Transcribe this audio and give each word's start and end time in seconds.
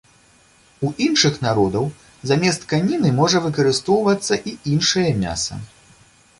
У 0.87 0.89
іншых 1.07 1.37
народаў 1.47 1.85
замест 2.31 2.65
каніны 2.73 3.13
можа 3.21 3.45
выкарыстоўвацца 3.47 4.33
і 4.51 4.59
іншае 4.77 5.09
мяса. 5.25 5.63